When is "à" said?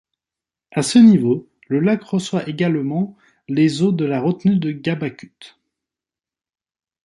0.71-0.81